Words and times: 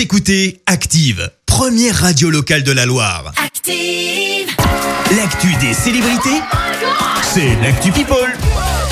Vous 0.00 0.04
écoutez 0.04 0.62
Active, 0.64 1.30
première 1.44 1.94
radio 1.94 2.30
locale 2.30 2.62
de 2.62 2.72
la 2.72 2.86
Loire. 2.86 3.34
Active. 3.36 4.48
L'actu 5.14 5.54
des 5.60 5.74
célébrités, 5.74 6.40
c'est 7.22 7.54
l'actu 7.60 7.92
People. 7.92 8.16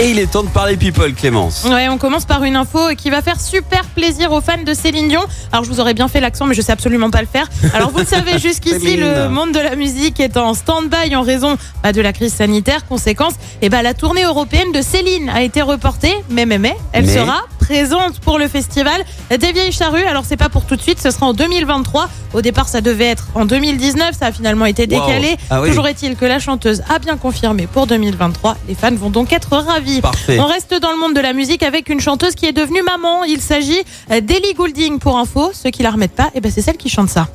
Et 0.00 0.10
il 0.10 0.18
est 0.18 0.30
temps 0.30 0.42
de 0.42 0.50
parler 0.50 0.76
people, 0.76 1.14
Clémence. 1.14 1.64
Ouais, 1.64 1.88
on 1.88 1.96
commence 1.96 2.26
par 2.26 2.44
une 2.44 2.56
info 2.56 2.90
qui 2.94 3.08
va 3.08 3.22
faire 3.22 3.40
super 3.40 3.86
plaisir 3.86 4.32
aux 4.32 4.42
fans 4.42 4.62
de 4.62 4.74
Céline 4.74 5.08
Dion. 5.08 5.22
Alors, 5.50 5.64
je 5.64 5.70
vous 5.70 5.80
aurais 5.80 5.94
bien 5.94 6.08
fait 6.08 6.20
l'accent, 6.20 6.44
mais 6.44 6.54
je 6.54 6.60
sais 6.60 6.72
absolument 6.72 7.08
pas 7.08 7.22
le 7.22 7.26
faire. 7.26 7.48
Alors, 7.72 7.90
vous 7.90 8.00
le 8.00 8.04
savez, 8.04 8.38
jusqu'ici, 8.38 8.98
le 8.98 9.30
monde 9.30 9.52
de 9.52 9.60
la 9.60 9.76
musique 9.76 10.20
est 10.20 10.36
en 10.36 10.52
stand-by 10.52 11.16
en 11.16 11.22
raison 11.22 11.56
bah, 11.82 11.92
de 11.92 12.02
la 12.02 12.12
crise 12.12 12.34
sanitaire. 12.34 12.86
Conséquence, 12.86 13.32
et 13.62 13.70
bah, 13.70 13.80
la 13.80 13.94
tournée 13.94 14.24
européenne 14.24 14.72
de 14.72 14.82
Céline 14.82 15.30
a 15.30 15.40
été 15.40 15.62
reportée, 15.62 16.14
mais, 16.28 16.44
mais, 16.44 16.58
mais, 16.58 16.76
elle 16.92 17.06
Mais 17.06 17.14
sera 17.14 17.46
présente 17.68 18.18
pour 18.20 18.38
le 18.38 18.48
festival 18.48 19.04
des 19.30 19.52
Vieilles 19.52 19.72
Charrues. 19.72 20.02
Alors, 20.04 20.24
c'est 20.26 20.38
pas 20.38 20.48
pour 20.48 20.64
tout 20.64 20.74
de 20.74 20.80
suite, 20.80 20.98
ce 21.02 21.10
sera 21.10 21.26
en 21.26 21.34
2023. 21.34 22.08
Au 22.32 22.40
départ, 22.40 22.66
ça 22.66 22.80
devait 22.80 23.04
être 23.08 23.26
en 23.34 23.44
2019, 23.44 24.16
ça 24.18 24.26
a 24.26 24.32
finalement 24.32 24.64
été 24.64 24.84
Wow. 24.84 24.88
décalé. 25.06 25.36
Ah 25.50 25.60
oui. 25.60 25.68
Toujours 25.68 25.86
est-il 25.86 26.16
que 26.16 26.24
la 26.24 26.38
chanteuse 26.38 26.82
a 26.88 26.98
bien 26.98 27.18
confirmé 27.18 27.66
pour 27.66 27.86
2023. 27.86 28.56
Les 28.68 28.74
fans 28.74 28.94
vont 28.94 29.10
donc 29.10 29.34
être 29.34 29.52
ravis. 29.54 30.00
Parfait. 30.00 30.38
On 30.40 30.46
reste 30.46 30.72
dans 30.80 30.92
le 30.92 30.98
monde 30.98 31.12
de 31.14 31.20
la 31.20 31.34
musique 31.34 31.62
avec 31.62 31.90
une 31.90 32.00
chanteuse 32.00 32.34
qui 32.34 32.46
est 32.46 32.52
devenue 32.52 32.82
maman. 32.82 33.24
Il 33.24 33.42
s'agit 33.42 33.82
d'Ellie 34.08 34.54
Goulding 34.56 34.98
pour 34.98 35.18
info. 35.18 35.50
Ceux 35.52 35.68
qui 35.70 35.82
la 35.82 35.90
remettent 35.90 36.12
pas, 36.16 36.30
et 36.34 36.40
ben 36.40 36.50
c'est 36.50 36.62
celle 36.62 36.78
qui 36.78 36.88
chante 36.88 37.10
ça. 37.10 37.28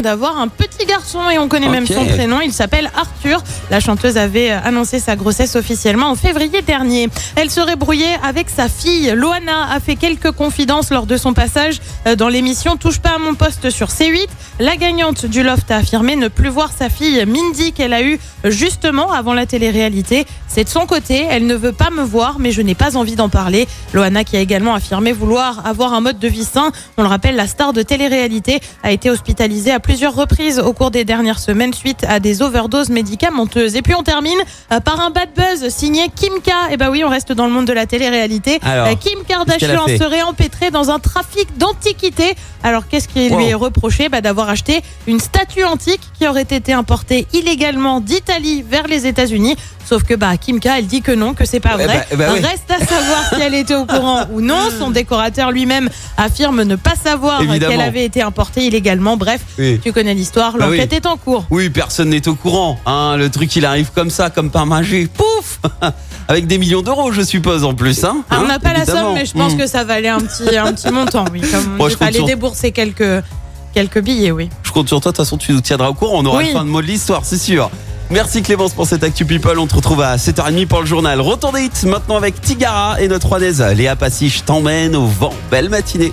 Vient 0.00 0.10
d'avoir 0.10 0.38
un 0.38 0.48
petit 0.48 0.86
garçon 0.86 1.30
et 1.30 1.38
on 1.38 1.48
connaît 1.48 1.68
même 1.68 1.86
son 1.86 2.04
prénom. 2.04 2.40
Il 2.40 2.52
s'appelle 2.52 2.90
Arthur. 2.96 3.42
La 3.70 3.80
chanteuse 3.80 4.16
avait 4.16 4.50
euh, 4.50 4.58
annoncé 4.64 4.98
sa 4.98 5.16
grossesse 5.16 5.56
officiellement 5.56 6.10
en 6.10 6.14
février 6.14 6.62
dernier. 6.62 7.08
Elle 7.36 7.50
serait 7.50 7.76
brouillée 7.76 8.14
avec 8.22 8.48
sa 8.50 8.68
fille. 8.68 9.12
Loana 9.14 9.72
a 9.72 9.80
fait 9.80 9.96
quelques 9.96 10.30
confidences 10.32 10.90
lors 10.90 11.06
de 11.06 11.16
son 11.16 11.34
passage 11.34 11.80
euh, 12.06 12.16
dans 12.16 12.28
l'émission 12.28 12.76
Touche 12.76 12.98
pas 12.98 13.16
à 13.16 13.18
mon 13.18 13.34
poste 13.34 13.70
sur 13.70 13.88
C8. 13.88 14.26
La 14.58 14.76
gagnante 14.76 15.26
du 15.26 15.42
loft 15.42 15.70
a 15.70 15.76
affirmé 15.76 16.16
ne 16.16 16.28
plus 16.28 16.48
voir 16.48 16.70
sa 16.76 16.88
fille 16.88 17.24
Mindy 17.26 17.72
qu'elle 17.72 17.92
a 17.92 18.02
eue 18.02 18.18
justement 18.44 19.10
avant 19.12 19.34
la 19.34 19.46
télé-réalité. 19.46 20.26
C'est 20.48 20.64
de 20.64 20.68
son 20.68 20.86
côté, 20.86 21.26
elle 21.28 21.46
ne 21.46 21.54
veut 21.54 21.72
pas 21.72 21.90
me 21.90 22.02
voir, 22.02 22.38
mais 22.38 22.52
je 22.52 22.62
n'ai 22.62 22.74
pas 22.74 22.96
envie 22.96 23.16
d'en 23.16 23.28
parler. 23.28 23.68
Loana 23.92 24.24
qui 24.24 24.36
a 24.36 24.40
également 24.40 24.74
affirmé 24.74 25.12
vouloir 25.12 25.66
avoir 25.66 25.94
un 25.94 26.00
mode 26.00 26.18
de 26.18 26.28
vie 26.28 26.44
sain. 26.44 26.72
On 26.96 27.02
le 27.02 27.08
rappelle, 27.08 27.36
la 27.36 27.46
star 27.46 27.72
de 27.72 27.82
télé-réalité 27.82 28.60
a 28.82 28.92
été 28.92 29.10
hospitalisée 29.10 29.70
à 29.70 29.80
plusieurs 29.90 30.14
reprises 30.14 30.60
au 30.60 30.72
cours 30.72 30.92
des 30.92 31.04
dernières 31.04 31.40
semaines 31.40 31.74
suite 31.74 32.04
à 32.08 32.20
des 32.20 32.42
overdoses 32.42 32.90
médicamenteuses. 32.90 33.74
Et 33.74 33.82
puis 33.82 33.92
on 33.96 34.04
termine 34.04 34.38
euh, 34.72 34.78
par 34.78 35.00
un 35.00 35.10
bad 35.10 35.30
buzz 35.34 35.68
signé 35.68 36.04
Kim 36.14 36.34
K. 36.34 36.52
Et 36.70 36.76
bah 36.76 36.90
oui, 36.92 37.02
on 37.04 37.08
reste 37.08 37.32
dans 37.32 37.44
le 37.46 37.50
monde 37.52 37.64
de 37.66 37.72
la 37.72 37.86
télé-réalité. 37.86 38.60
Euh, 38.64 38.94
Kim 38.94 39.18
Kardashian 39.26 39.88
serait 39.98 40.22
empêtrée 40.22 40.70
dans 40.70 40.90
un 40.92 41.00
trafic 41.00 41.58
d'antiquités. 41.58 42.36
Alors 42.62 42.86
qu'est-ce 42.86 43.08
qui 43.08 43.30
Wow. 43.30 43.38
lui 43.38 43.46
est 43.46 43.54
reproché? 43.54 44.08
Bah, 44.08 44.20
D'avoir 44.20 44.48
acheté 44.48 44.80
une 45.08 45.18
statue 45.18 45.64
antique 45.64 46.00
qui 46.16 46.28
aurait 46.28 46.42
été 46.42 46.72
importée 46.72 47.26
illégalement 47.32 48.00
d'Italie 48.00 48.62
vers 48.62 48.86
les 48.86 49.08
États-Unis. 49.08 49.56
Sauf 49.88 50.04
que 50.04 50.14
bah, 50.14 50.36
Kim 50.36 50.60
K, 50.60 50.66
elle 50.78 50.86
dit 50.86 51.02
que 51.02 51.10
non, 51.10 51.34
que 51.34 51.44
c'est 51.44 51.58
pas 51.58 51.70
Eh 51.80 51.82
vrai. 51.82 51.86
bah- 51.98 52.04
eh 52.12 52.16
bah 52.16 52.26
oui. 52.32 52.38
Reste 52.40 52.70
à 52.70 52.78
savoir 52.78 53.28
si 53.34 53.40
elle 53.40 53.54
était 53.54 53.74
au 53.74 53.86
courant 53.86 54.20
ou 54.32 54.40
non. 54.40 54.68
Son 54.78 54.90
décorateur 54.92 55.50
lui-même 55.50 55.88
affirme 56.16 56.62
ne 56.62 56.76
pas 56.76 56.94
savoir 56.94 57.40
qu'elle 57.40 57.80
avait 57.80 58.04
été 58.04 58.22
importée 58.22 58.66
illégalement. 58.66 59.16
Bref, 59.16 59.40
Oui. 59.58 59.79
Tu 59.80 59.92
connais 59.92 60.14
l'histoire. 60.14 60.52
Bah 60.56 60.66
L'enquête 60.66 60.88
oui. 60.92 60.96
est 60.96 61.06
en 61.06 61.16
cours. 61.16 61.44
Oui, 61.50 61.70
personne 61.70 62.10
n'est 62.10 62.26
au 62.28 62.34
courant. 62.34 62.78
Hein. 62.86 63.16
Le 63.16 63.28
truc, 63.30 63.54
il 63.56 63.64
arrive 63.64 63.90
comme 63.94 64.10
ça, 64.10 64.30
comme 64.30 64.50
par 64.50 64.66
magie. 64.66 65.06
Pouf 65.08 65.60
Avec 66.28 66.46
des 66.46 66.58
millions 66.58 66.82
d'euros, 66.82 67.10
je 67.12 67.22
suppose, 67.22 67.64
en 67.64 67.74
plus. 67.74 68.04
Hein 68.04 68.22
Ah, 68.30 68.36
on 68.40 68.44
Hein, 68.44 68.48
n'a 68.48 68.58
pas 68.60 68.72
la 68.72 68.84
somme, 68.86 69.14
mais 69.14 69.24
je 69.26 69.32
pense 69.32 69.54
Hmm. 69.54 69.58
que 69.58 69.66
ça 69.66 69.82
valait 69.84 70.08
un 70.08 70.20
petit, 70.20 70.56
un 70.56 70.72
petit 70.72 70.90
montant. 70.92 71.24
Oui, 71.32 71.40
comme 71.40 71.76
Moi, 71.76 71.88
il 71.88 71.92
je 71.92 71.96
compte 71.96 72.06
fallait 72.06 72.18
sur- 72.18 72.26
débourser 72.26 72.70
quelques, 72.72 73.24
quelques 73.74 74.00
billets, 74.00 74.30
oui. 74.30 74.48
Je 74.62 74.70
compte 74.70 74.86
sur 74.88 75.00
toi, 75.00 75.10
de 75.10 75.16
toute 75.16 75.24
façon, 75.24 75.36
tu 75.36 75.52
nous 75.52 75.60
tiendras 75.60 75.88
au 75.88 75.94
courant. 75.94 76.18
On 76.20 76.24
aura 76.26 76.38
Oui. 76.38 76.46
le 76.46 76.52
fin 76.52 76.64
de 76.64 76.68
mot 76.70 76.80
de 76.82 76.86
l'histoire, 76.86 77.22
c'est 77.24 77.38
sûr. 77.38 77.68
Merci 78.12 78.42
Clémence 78.42 78.72
pour 78.72 78.86
cette 78.88 79.04
Actu 79.04 79.24
People. 79.24 79.56
On 79.60 79.68
te 79.68 79.74
retrouve 79.76 80.00
à 80.02 80.16
7h30 80.18 80.66
pour 80.66 80.80
le 80.80 80.86
journal. 80.86 81.20
Retour 81.20 81.52
des 81.52 81.62
hits 81.62 81.86
maintenant 81.86 82.16
avec 82.16 82.40
Tigara 82.40 83.00
et 83.00 83.06
notre 83.06 83.28
Rwanaise 83.28 83.60
Léa 83.76 83.94
Passy. 83.94 84.28
Je 84.28 84.42
t'emmène 84.42 84.96
au 84.96 85.06
vent. 85.06 85.32
Belle 85.50 85.68
matinée. 85.68 86.12